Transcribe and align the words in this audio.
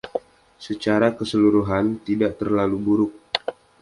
Secara 0.67 1.07
keseluruhan, 1.17 1.85
tidak 2.07 2.31
terlalu 2.41 2.77
buruk. 2.85 3.13